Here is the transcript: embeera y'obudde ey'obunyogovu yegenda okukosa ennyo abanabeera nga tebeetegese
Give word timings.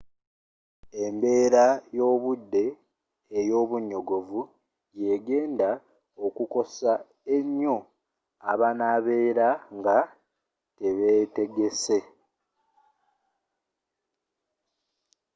embeera 1.03 1.65
y'obudde 1.97 2.63
ey'obunyogovu 3.39 4.41
yegenda 5.01 5.69
okukosa 6.25 6.93
ennyo 7.35 7.75
abanabeera 8.51 9.49
nga 9.77 9.97
tebeetegese 10.77 11.97